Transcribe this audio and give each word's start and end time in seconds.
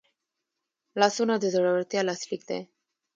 لاسونه 0.99 1.33
د 1.39 1.43
زړورتیا 1.53 2.01
لاسلیک 2.09 2.41
دی 2.49 2.59